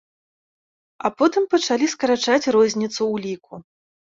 [1.09, 3.63] А потым пачалі скарачаць розніцу ў ліку.